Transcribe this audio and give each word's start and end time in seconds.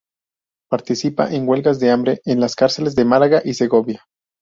Participa 0.67 1.29
en 1.31 1.47
huelgas 1.47 1.79
de 1.79 1.91
hambre 1.91 2.21
en 2.25 2.39
las 2.39 2.55
cárceles 2.55 2.95
de 2.95 3.05
Málaga 3.05 3.43
y 3.45 3.53
Segovia. 3.53 4.05